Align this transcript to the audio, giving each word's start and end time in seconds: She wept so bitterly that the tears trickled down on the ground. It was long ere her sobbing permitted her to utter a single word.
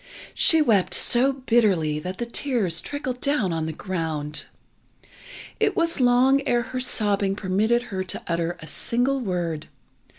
She 0.33 0.63
wept 0.63 0.95
so 0.95 1.31
bitterly 1.31 1.99
that 1.99 2.17
the 2.17 2.25
tears 2.25 2.81
trickled 2.81 3.21
down 3.21 3.53
on 3.53 3.67
the 3.67 3.71
ground. 3.71 4.45
It 5.59 5.75
was 5.77 5.99
long 5.99 6.41
ere 6.47 6.63
her 6.63 6.79
sobbing 6.79 7.35
permitted 7.35 7.83
her 7.93 8.03
to 8.05 8.23
utter 8.25 8.57
a 8.59 8.65
single 8.65 9.19
word. 9.19 9.67